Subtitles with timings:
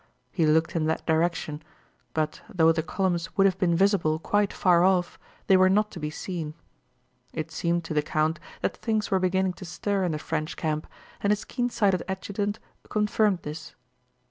[0.31, 1.61] He looked in that direction,
[2.15, 5.99] but though the columns would have been visible quite far off, they were not to
[5.99, 6.55] be seen.
[7.33, 10.87] It seemed to the count that things were beginning to stir in the French camp,
[11.21, 12.57] and his keen sighted adjutant
[12.89, 13.75] confirmed this.